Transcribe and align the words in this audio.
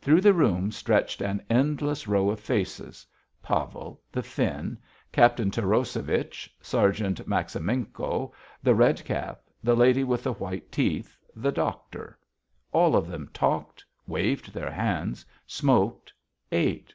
Through 0.00 0.22
the 0.22 0.32
room 0.32 0.72
stretched 0.72 1.20
an 1.20 1.44
endless 1.50 2.08
row 2.08 2.30
of 2.30 2.40
faces; 2.40 3.04
Pavel, 3.42 4.00
the 4.10 4.22
Finn, 4.22 4.78
Captain 5.12 5.50
Taroshevich, 5.50 6.48
Sergeant 6.62 7.28
Maximenko, 7.28 8.32
the 8.62 8.74
red 8.74 9.04
cap, 9.04 9.42
the 9.62 9.76
lady 9.76 10.02
with 10.02 10.22
the 10.24 10.32
white 10.32 10.72
teeth, 10.72 11.18
the 11.34 11.52
doctor. 11.52 12.18
All 12.72 12.96
of 12.96 13.06
them 13.06 13.28
talked, 13.34 13.84
waved 14.06 14.54
their 14.54 14.70
hands, 14.70 15.26
smoked, 15.46 16.10
ate. 16.50 16.94